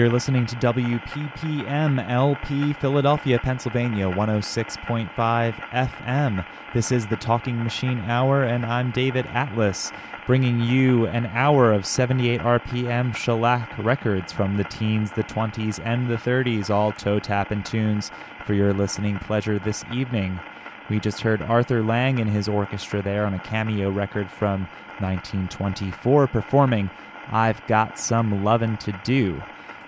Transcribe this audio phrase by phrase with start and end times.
[0.00, 5.10] You're listening to WPPM LP Philadelphia, Pennsylvania, 106.5
[5.52, 6.46] FM.
[6.72, 9.92] This is the Talking Machine Hour, and I'm David Atlas,
[10.26, 16.08] bringing you an hour of 78 RPM shellac records from the teens, the 20s, and
[16.08, 18.10] the 30s, all toe tapping tunes
[18.46, 20.40] for your listening pleasure this evening.
[20.88, 24.62] We just heard Arthur Lang and his orchestra there on a cameo record from
[25.00, 26.88] 1924 performing
[27.30, 29.42] I've Got Some Lovin' to Do.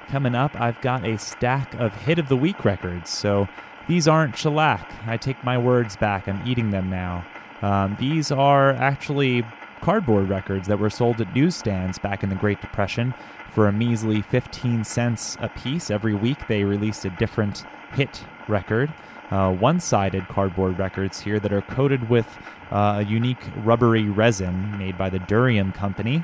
[0.08, 3.48] Coming up, I've got a stack of Hit of the Week records, so
[3.88, 4.90] these aren't shellac.
[5.06, 7.24] I take my words back, I'm eating them now.
[7.62, 9.44] Um, these are actually
[9.80, 13.14] cardboard records that were sold at newsstands back in the Great Depression
[13.52, 15.90] for a measly 15 cents a piece.
[15.90, 18.92] Every week they released a different hit record.
[19.30, 22.26] Uh, one sided cardboard records here that are coated with
[22.70, 26.22] uh, a unique rubbery resin made by the Durium Company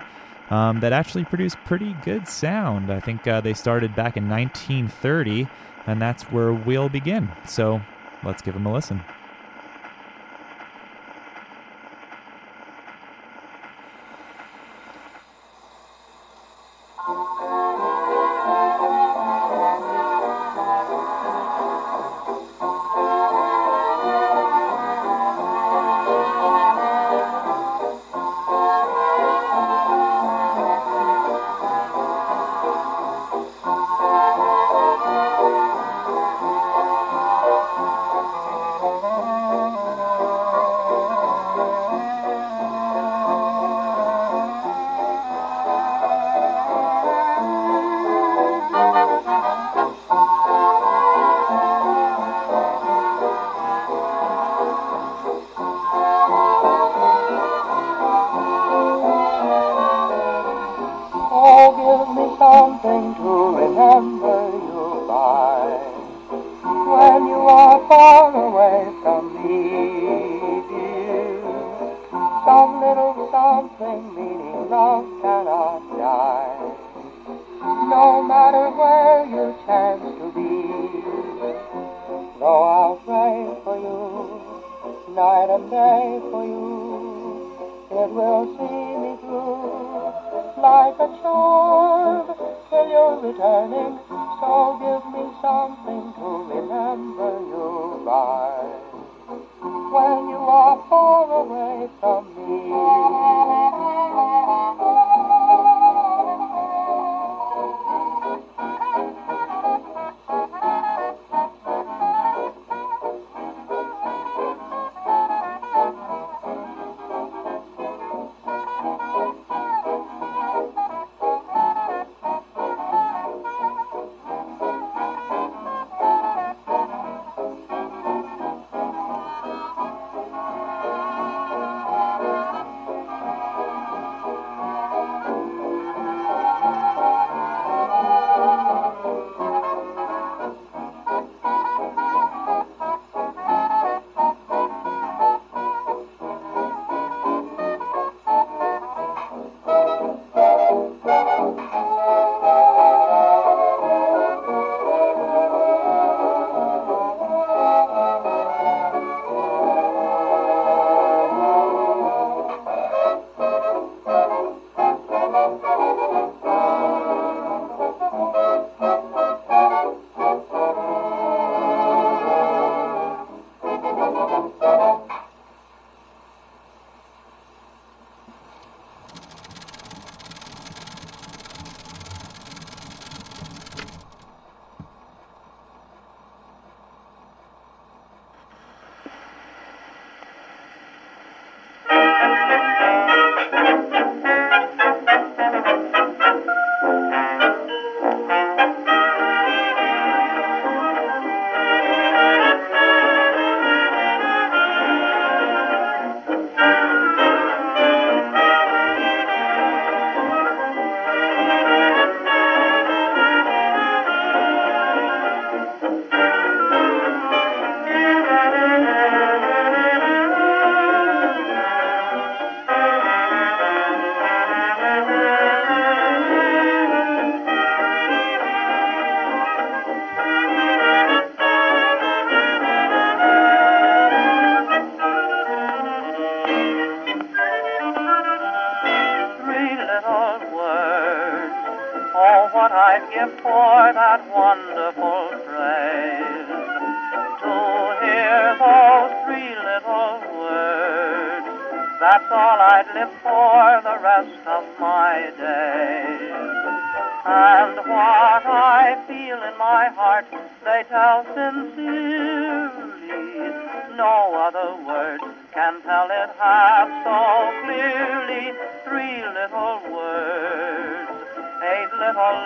[0.51, 2.93] um, that actually produce pretty good sound.
[2.93, 5.47] I think uh, they started back in 1930,
[5.87, 7.31] and that's where we'll begin.
[7.47, 7.81] So
[8.23, 9.03] let's give them a listen.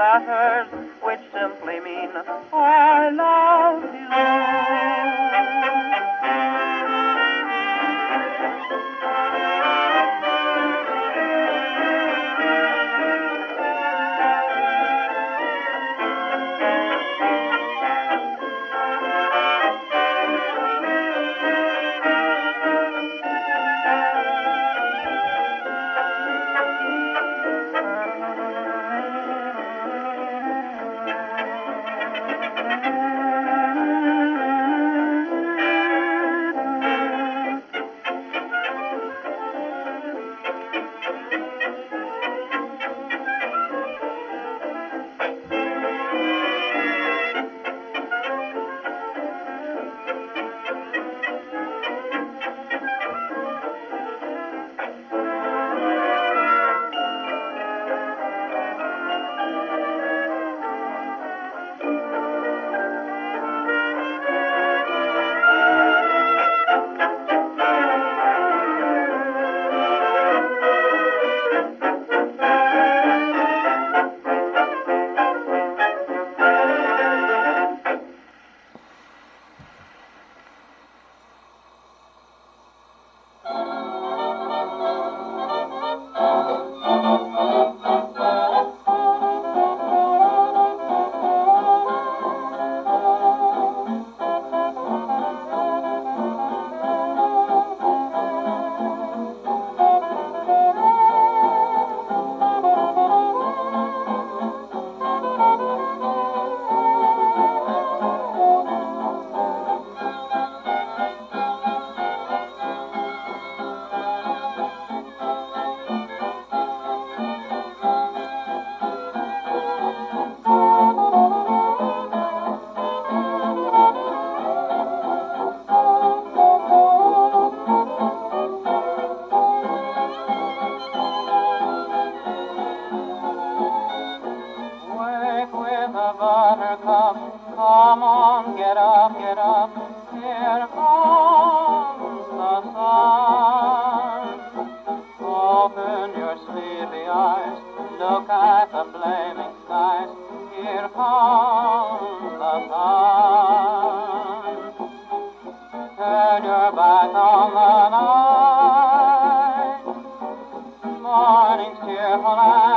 [0.02, 0.66] Letters,
[1.00, 2.10] which simply mean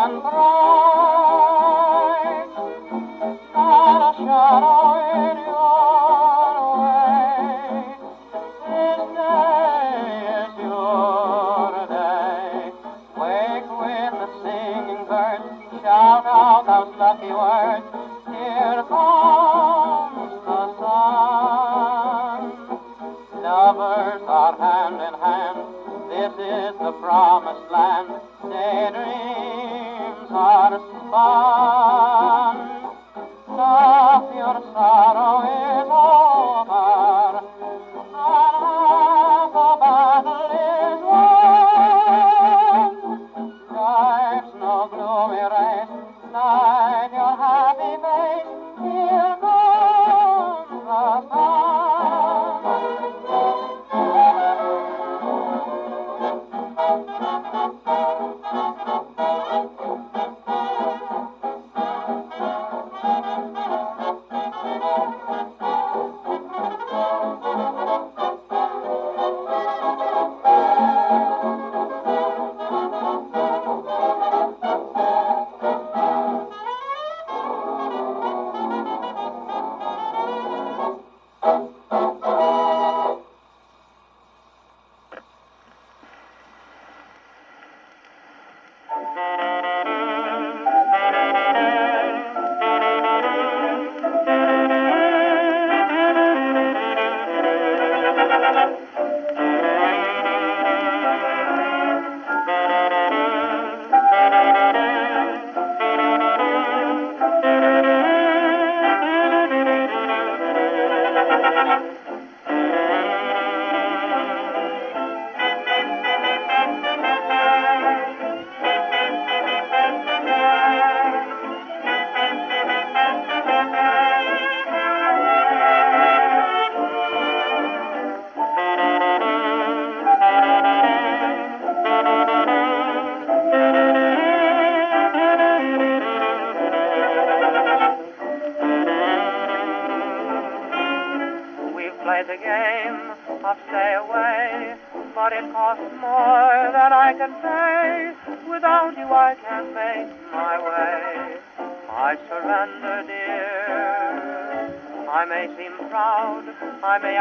[0.06, 0.65] Chandra.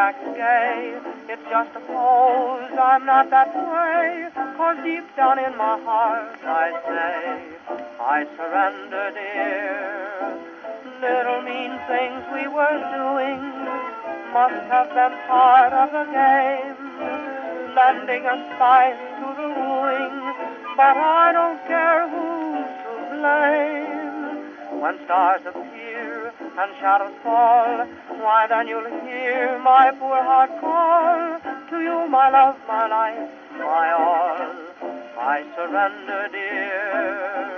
[0.05, 1.01] Act gay.
[1.33, 4.29] It's just a pose, I'm not that way.
[4.57, 7.21] Cause deep down in my heart, I say,
[8.17, 9.65] I surrender, dear.
[11.05, 13.41] Little mean things we were doing
[14.37, 16.81] must have been part of the game,
[17.79, 20.17] lending a spice to the wooing.
[20.77, 24.81] But I don't care who's to blame.
[24.83, 25.74] When stars appear
[26.57, 27.87] and shadows fall,
[28.23, 33.91] why then you'll hear my poor heart call to you, my love, my life, my
[33.93, 34.65] all.
[35.19, 37.54] I surrender, dear.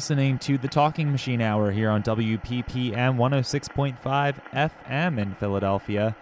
[0.00, 3.98] Listening to the Talking Machine Hour here on WPPM 106.5
[4.50, 6.16] FM in Philadelphia.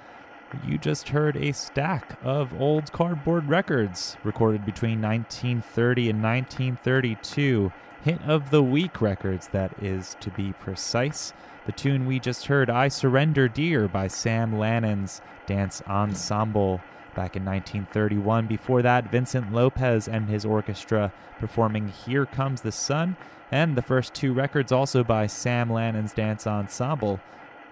[0.66, 7.72] You just heard a stack of old cardboard records recorded between 1930 and 1932.
[8.02, 11.32] Hit of the Week records, that is to be precise.
[11.66, 16.80] The tune we just heard, I Surrender Dear by Sam Lanin's Dance Ensemble
[17.18, 18.46] back in 1931.
[18.46, 23.16] Before that, Vincent Lopez and his orchestra performing Here Comes the Sun,
[23.50, 27.18] and the first two records also by Sam Lanin's Dance Ensemble.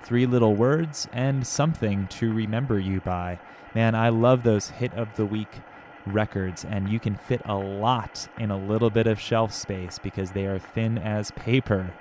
[0.02, 3.38] Three Little Words and Something to Remember You by.
[3.72, 5.60] Man, I love those hit of the week
[6.06, 10.32] records, and you can fit a lot in a little bit of shelf space because
[10.32, 11.94] they are thin as paper.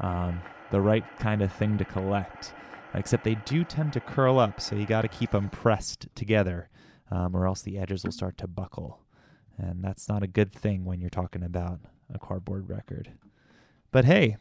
[0.00, 2.52] Um, the right kind of thing to collect.
[2.92, 6.68] Except they do tend to curl up, so you got to keep them pressed together
[7.10, 9.00] um, or else the edges will start to buckle.
[9.58, 11.80] And that's not a good thing when you're talking about
[12.12, 13.12] a cardboard record.
[13.90, 14.36] But hey,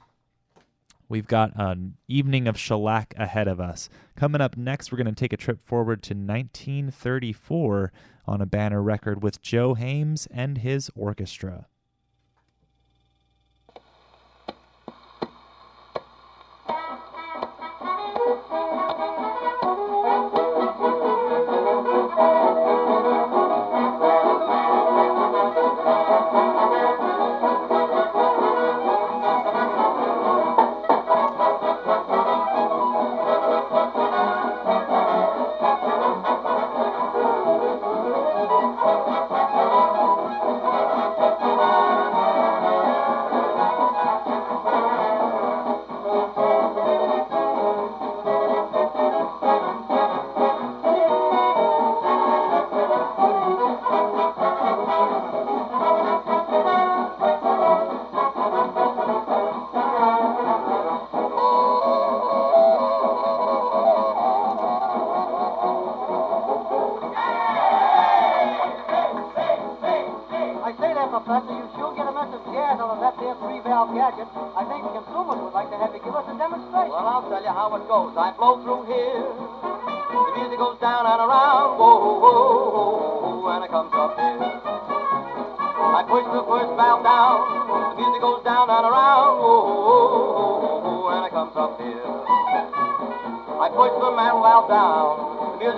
[1.10, 3.90] we've got an evening of shellac ahead of us.
[4.16, 7.92] Coming up next, we're going to take a trip forward to 1934
[8.26, 11.68] on a banner record with Joe Haymes and his orchestra.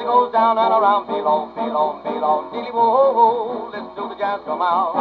[0.02, 1.06] Music goes down and around.
[1.06, 2.50] Below, below, below.
[2.50, 4.98] Dealy, whoa, listen to the jazz come out.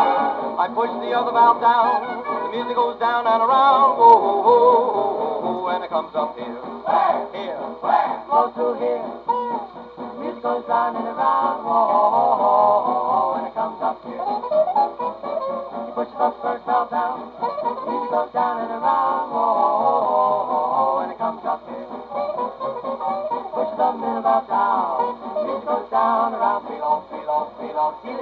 [0.60, 2.04] I push the other valve down.
[2.44, 3.96] The music goes down and around.
[3.96, 6.52] Whoa, whoa, whoa, whoa, and it comes up here.
[7.32, 7.56] Here.
[8.28, 9.00] Flows through here.
[10.20, 11.64] Music goes round and around.
[11.64, 11.79] Whoa,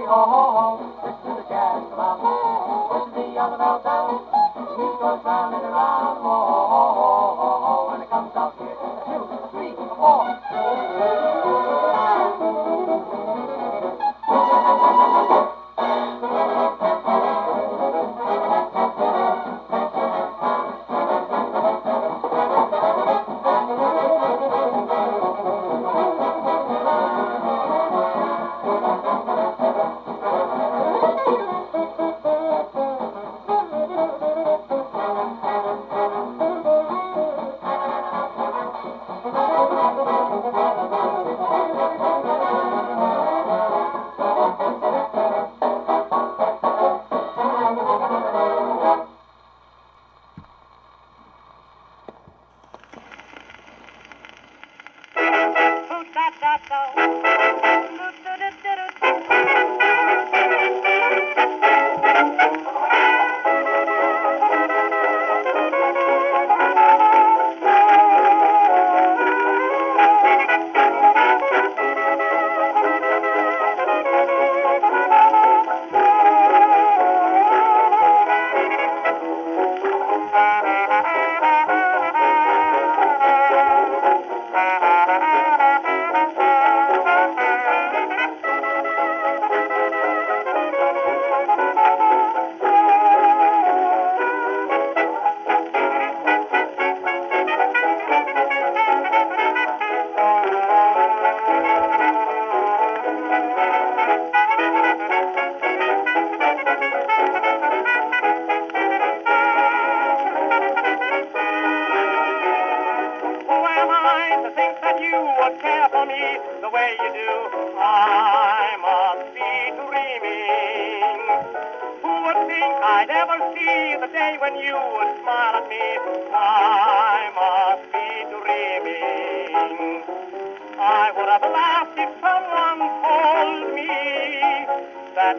[0.08, 0.67] dog,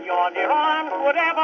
[0.08, 1.39] that your arms would ever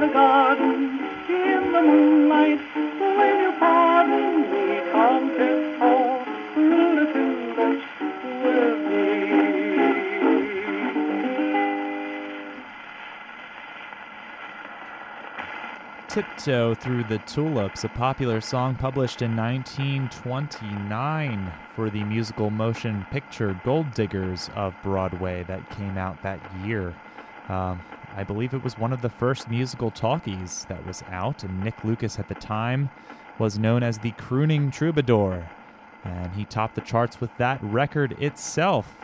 [0.00, 4.80] in the garden, in the moonlight, you pardon me?
[8.42, 9.04] With me.
[16.08, 23.60] Tiptoe Through the Tulips, a popular song published in 1929 for the musical motion picture
[23.64, 26.94] Gold Diggers of Broadway that came out that year.
[27.50, 27.82] Um,
[28.16, 31.84] I believe it was one of the first musical talkies that was out, and Nick
[31.84, 32.90] Lucas at the time
[33.38, 35.48] was known as the crooning troubadour.
[36.04, 39.00] And he topped the charts with that record itself,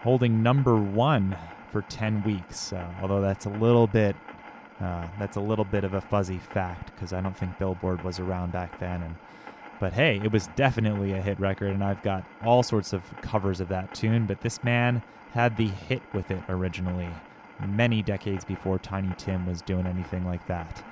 [0.00, 1.36] holding number one
[1.70, 2.72] for 10 weeks.
[2.72, 4.16] Uh, although that's a little bit
[4.80, 8.20] uh, that's a little bit of a fuzzy fact because I don't think Billboard was
[8.20, 9.02] around back then.
[9.02, 9.16] And
[9.80, 13.60] but hey, it was definitely a hit record, and I've got all sorts of covers
[13.60, 14.26] of that tune.
[14.26, 15.02] But this man
[15.32, 17.08] had the hit with it originally,
[17.66, 20.82] many decades before Tiny Tim was doing anything like that.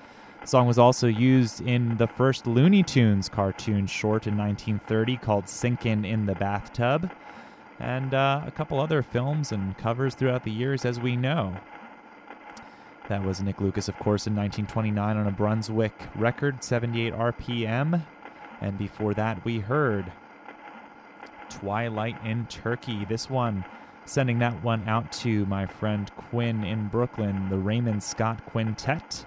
[0.41, 5.49] The song was also used in the first Looney Tunes cartoon short in 1930 called
[5.49, 7.11] Sinkin' in the Bathtub,
[7.81, 11.57] and uh, a couple other films and covers throughout the years, as we know.
[13.09, 18.05] That was Nick Lucas, of course, in 1929 on a Brunswick record, 78 RPM.
[18.61, 20.13] And before that, we heard
[21.49, 23.05] Twilight in Turkey.
[23.05, 23.65] This one,
[24.07, 29.27] sending that one out to my friend Quinn in Brooklyn, the Raymond Scott Quintet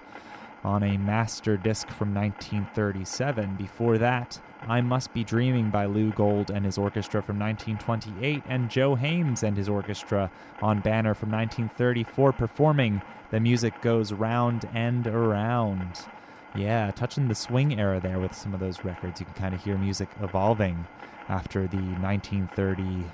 [0.64, 3.56] on a master disc from 1937.
[3.56, 8.70] Before that, I Must Be Dreaming by Lou Gold and his orchestra from 1928, and
[8.70, 15.06] Joe Haymes and his orchestra on Banner from 1934 performing The Music Goes Round and
[15.06, 16.06] Around.
[16.54, 19.20] Yeah, touching the swing era there with some of those records.
[19.20, 20.86] You can kind of hear music evolving
[21.28, 23.04] after the 1930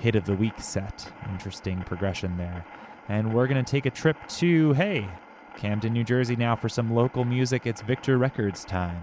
[0.00, 1.12] hit of the week set.
[1.30, 2.64] Interesting progression there.
[3.08, 5.08] And we're going to take a trip to, hey,
[5.56, 7.66] Camden, New Jersey now for some local music.
[7.66, 9.02] It's Victor Records time.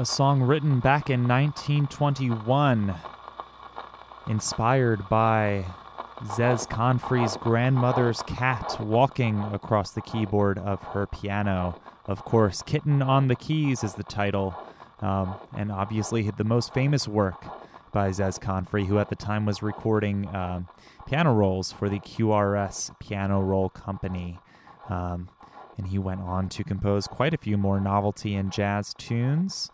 [0.00, 2.94] a song written back in 1921,
[4.26, 5.66] inspired by
[6.22, 11.78] Zez Confrey's grandmother's cat walking across the keyboard of her piano.
[12.10, 14.52] Of course, Kitten on the Keys is the title,
[15.00, 17.44] um, and obviously the most famous work
[17.92, 20.66] by Zez Confrey, who at the time was recording um,
[21.06, 24.40] piano rolls for the QRS Piano Roll Company.
[24.88, 25.28] Um,
[25.78, 29.70] and he went on to compose quite a few more novelty and jazz tunes.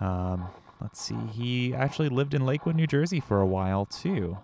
[0.00, 0.48] Um,
[0.82, 4.36] let's see, he actually lived in Lakewood, New Jersey for a while too.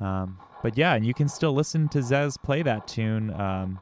[0.00, 3.80] Um, but yeah, and you can still listen to Zez play that tune um,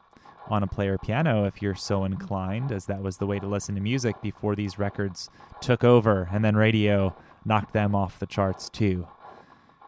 [0.48, 3.74] on a player piano if you're so inclined, as that was the way to listen
[3.74, 5.30] to music before these records
[5.60, 9.06] took over, and then radio knocked them off the charts too.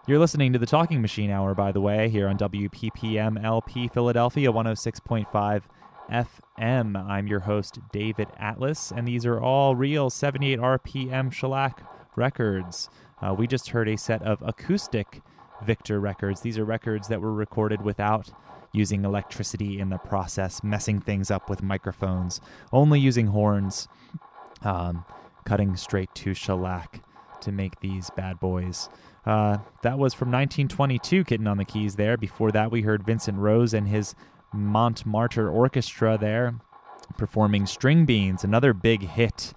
[0.07, 4.51] You're listening to the Talking Machine Hour, by the way, here on WPPM LP Philadelphia
[4.51, 5.63] 106.5
[6.11, 7.09] FM.
[7.09, 11.83] I'm your host, David Atlas, and these are all real 78 RPM shellac
[12.17, 12.89] records.
[13.23, 15.23] Uh, we just heard a set of acoustic
[15.63, 16.41] Victor records.
[16.41, 18.31] These are records that were recorded without
[18.73, 22.41] using electricity in the process, messing things up with microphones,
[22.73, 23.89] only using horns,
[24.63, 25.05] um,
[25.45, 27.03] cutting straight to shellac
[27.41, 28.89] to make these bad boys.
[29.27, 32.17] Uh, that was from 1922, Kitten on the Keys there.
[32.17, 34.15] Before that, we heard Vincent Rose and his
[34.53, 36.55] Montmartre Orchestra there
[37.17, 39.53] performing String Beans, another big hit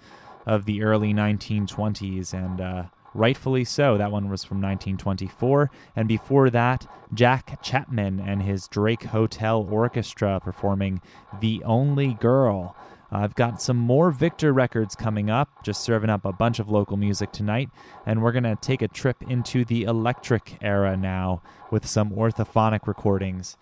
[0.46, 2.84] of the early 1920s, and uh,
[3.14, 3.96] rightfully so.
[3.96, 5.70] That one was from 1924.
[5.96, 11.00] And before that, Jack Chapman and his Drake Hotel Orchestra performing
[11.40, 12.76] The Only Girl.
[13.12, 16.96] I've got some more Victor records coming up, just serving up a bunch of local
[16.96, 17.70] music tonight,
[18.04, 21.40] and we're going to take a trip into the electric era now
[21.70, 23.56] with some orthophonic recordings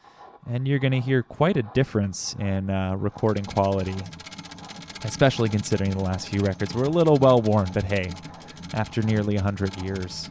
[0.46, 3.94] and you're going to hear quite a difference in uh, recording quality,
[5.04, 8.10] especially considering the last few records were a little well worn, but hey,
[8.74, 10.30] after nearly 100 years,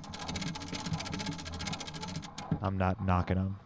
[2.62, 3.58] I'm not knocking them.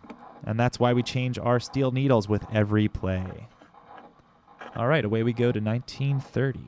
[0.43, 3.47] And that's why we change our steel needles with every play.
[4.76, 6.59] All right, away we go to 1930.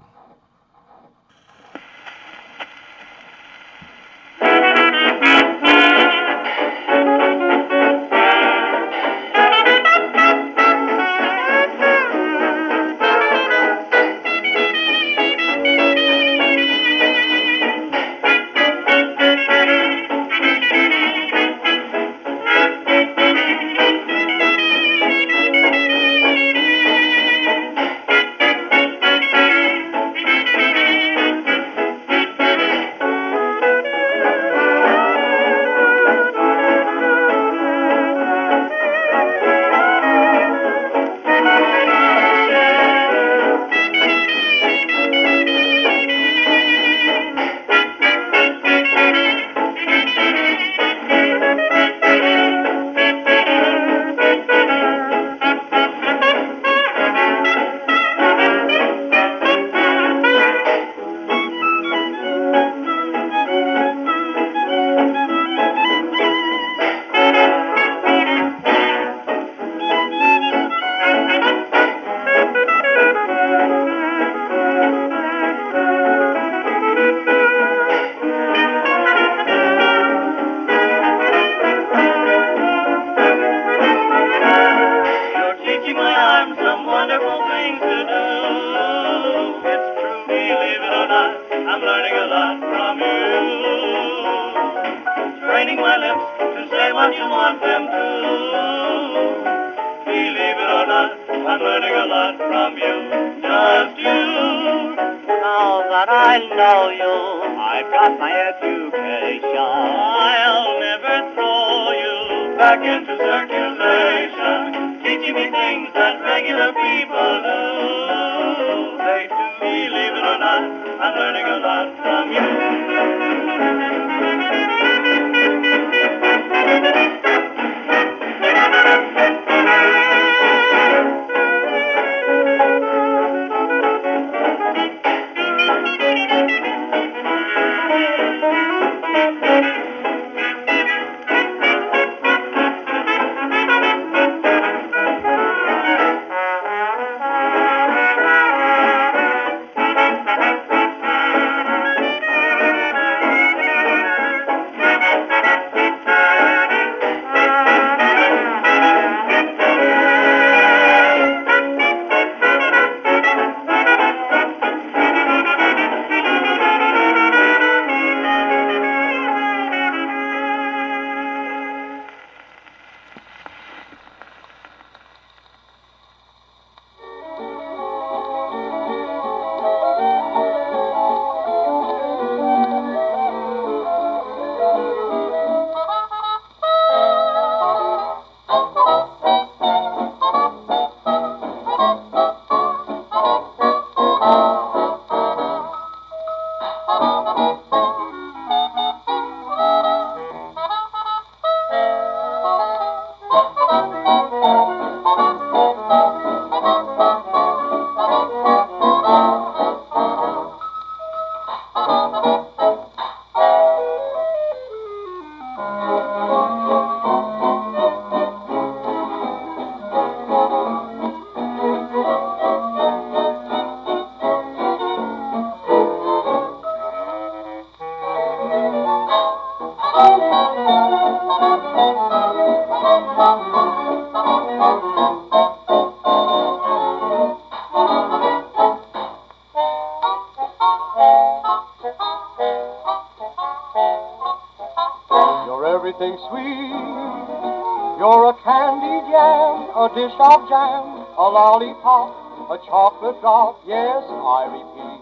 [252.98, 253.62] Chocolate drop.
[253.68, 255.02] Yes, I repeat,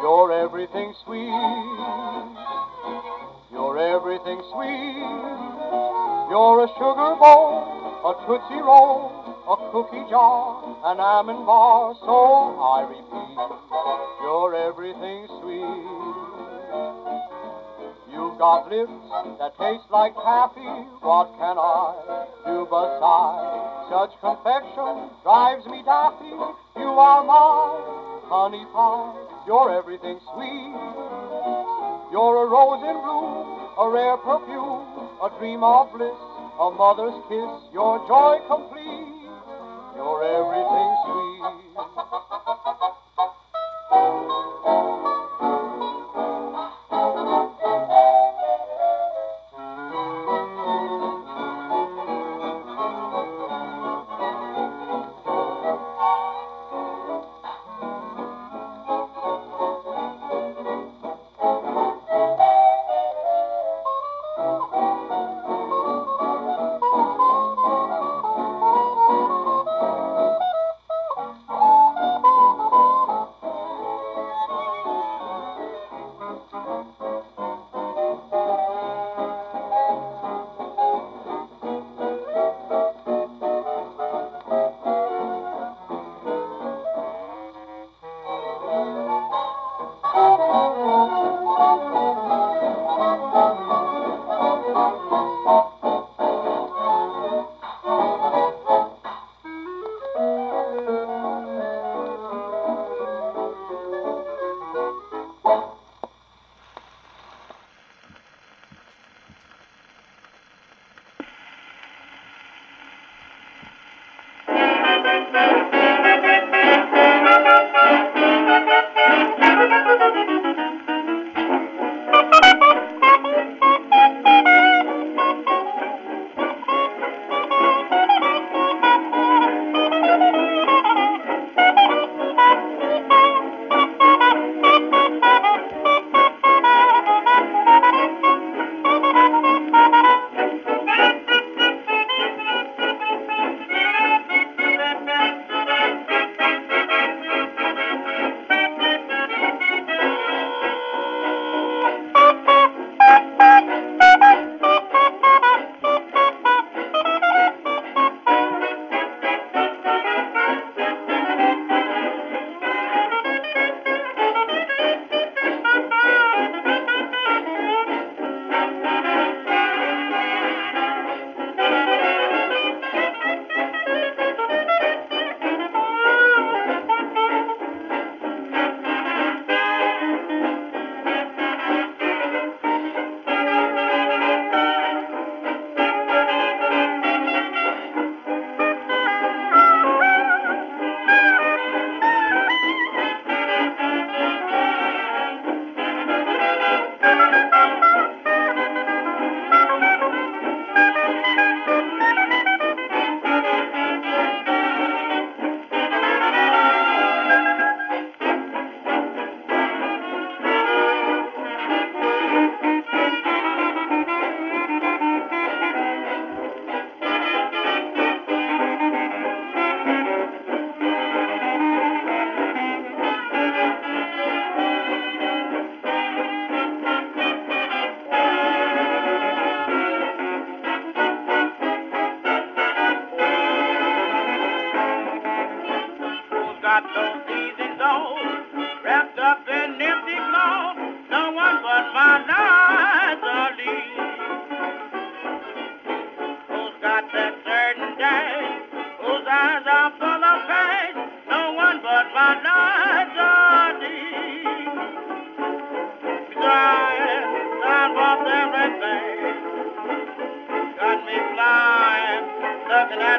[0.00, 1.34] you're everything sweet.
[3.52, 5.02] You're everything sweet.
[6.30, 7.66] You're a sugar bowl,
[8.06, 9.10] a tootsie roll,
[9.48, 11.59] a cookie jar, an almond bar.
[18.50, 20.66] You've lips that taste like taffy.
[21.06, 23.86] What can I do beside?
[23.86, 26.34] Such confection drives me daffy.
[26.74, 27.78] You are my
[28.26, 29.14] honey pie.
[29.46, 30.74] You're everything sweet.
[32.10, 34.82] You're a rose in bloom, a rare perfume,
[35.22, 37.54] a dream of bliss, a mother's kiss.
[37.70, 39.30] Your joy complete.
[39.94, 40.89] You're everything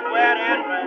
[0.09, 0.80] wet and rain.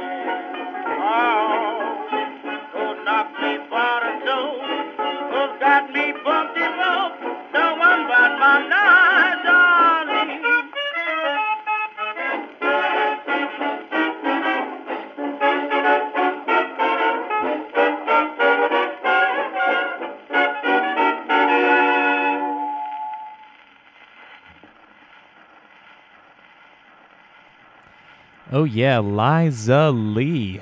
[28.57, 30.61] Oh, yeah, Liza Lee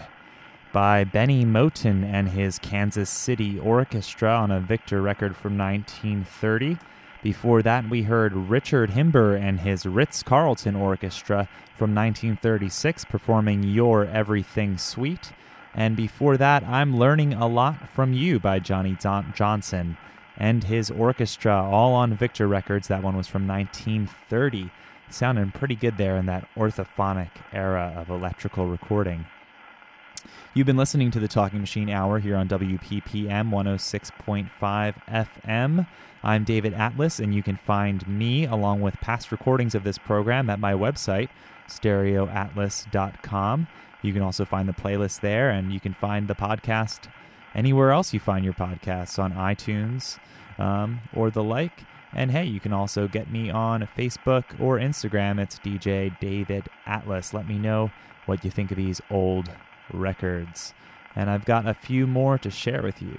[0.72, 6.78] by Bennie Moten and his Kansas City Orchestra on a Victor record from 1930.
[7.22, 14.07] Before that, we heard Richard Himber and his Ritz Carlton Orchestra from 1936 performing You're
[14.07, 15.30] Everything Sweet.
[15.74, 19.99] And before that, I'm Learning a Lot from You by Johnny Don- Johnson
[20.37, 22.89] and his orchestra, all on Victor Records.
[22.89, 24.70] That one was from 1930.
[25.11, 29.26] Sounding pretty good there in that orthophonic era of electrical recording.
[30.55, 35.87] You've been listening to the Talking Machine Hour here on WPPM 106.5 FM.
[36.22, 40.49] I'm David Atlas, and you can find me along with past recordings of this program
[40.51, 41.30] at my website,
[41.68, 43.66] stereoatlas.com.
[44.03, 47.09] You can also find the playlist there, and you can find the podcast
[47.55, 50.18] anywhere else you find your podcasts on iTunes
[50.59, 51.84] um, or the like.
[52.14, 55.40] And hey, you can also get me on Facebook or Instagram.
[55.40, 57.32] It's DJ David Atlas.
[57.32, 57.90] Let me know
[58.26, 59.50] what you think of these old
[59.92, 60.74] records.
[61.16, 63.18] And I've got a few more to share with you.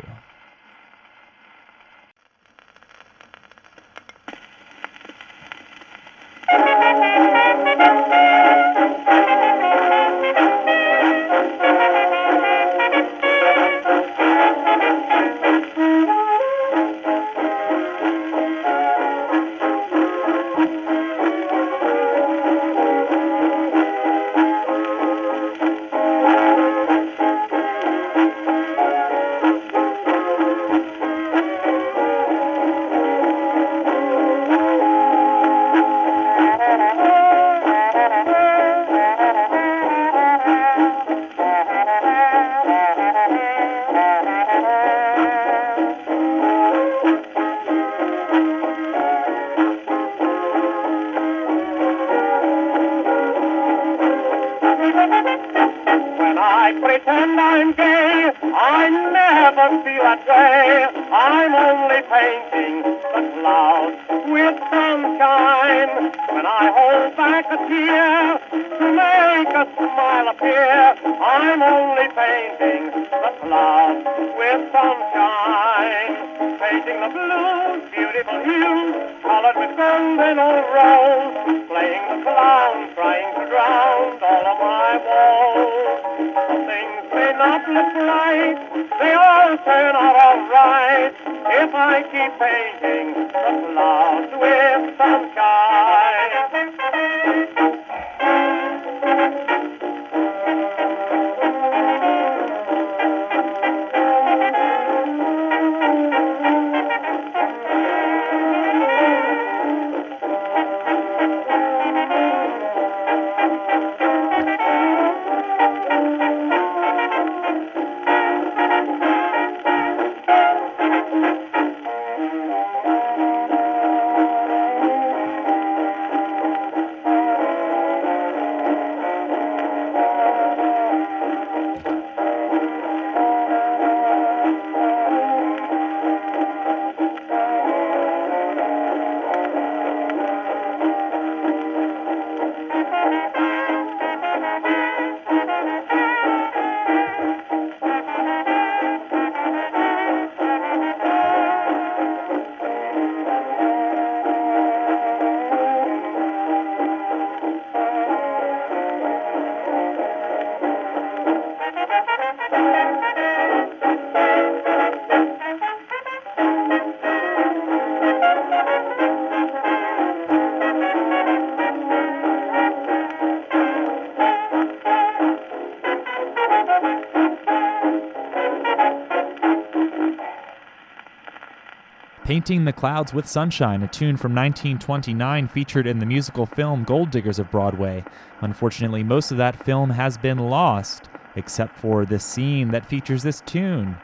[182.43, 187.09] Painting the Clouds with Sunshine, a tune from 1929 featured in the musical film Gold
[187.09, 188.03] Diggers of Broadway.
[188.41, 193.39] Unfortunately, most of that film has been lost, except for the scene that features this
[193.45, 193.95] tune.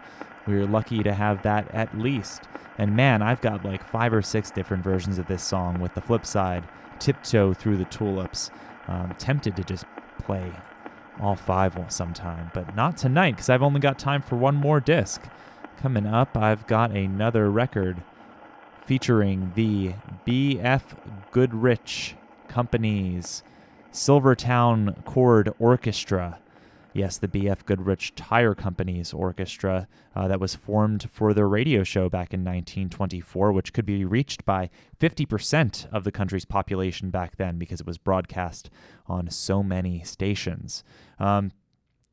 [0.47, 2.43] We are lucky to have that at least.
[2.77, 5.99] And man, I've got like five or six different versions of this song, with the
[5.99, 6.63] flip side,
[6.97, 8.51] Tiptoe Through the Tulips.
[8.87, 9.83] Um, tempted to just
[10.17, 10.49] play
[11.19, 15.25] all five sometime, but not tonight because I've only got time for one more disc.
[15.75, 18.01] Coming up, I've got another record
[18.89, 19.93] featuring the
[20.25, 20.95] B.F.
[21.29, 22.15] Goodrich
[22.47, 23.43] Company's
[23.91, 26.39] Silvertown Cord Orchestra.
[26.93, 27.63] Yes, the B.F.
[27.67, 33.51] Goodrich Tire Company's orchestra uh, that was formed for their radio show back in 1924,
[33.51, 37.99] which could be reached by 50% of the country's population back then because it was
[37.99, 38.71] broadcast
[39.05, 40.83] on so many stations.
[41.19, 41.51] Um,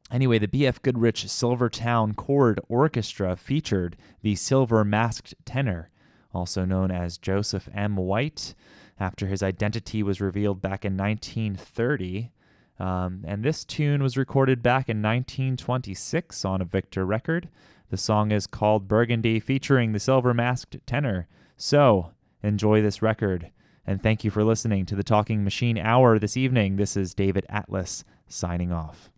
[0.09, 0.81] Anyway, the B.F.
[0.83, 5.91] Goodrich Silvertown Cord Orchestra featured the silver masked tenor,
[6.37, 7.97] also known as Joseph M.
[7.97, 8.55] White,
[9.01, 12.31] after his identity was revealed back in 1930.
[12.79, 17.49] Um, and this tune was recorded back in 1926 on a Victor record.
[17.91, 21.27] The song is called Burgundy, featuring the silver masked tenor.
[21.57, 22.13] So,
[22.43, 23.51] enjoy this record.
[23.87, 26.77] And thank you for listening to the Talking Machine Hour this evening.
[26.77, 29.11] This is David Atlas signing off.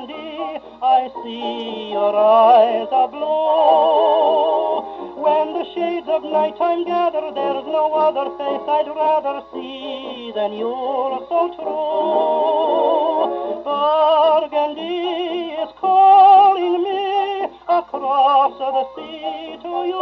[0.00, 4.80] Burgundy, I see your eyes aglow.
[5.16, 11.26] When the shades of nighttime gather, there's no other face I'd rather see than yours
[11.28, 13.26] so true.
[13.62, 20.00] Burgundy is calling me across the sea to you.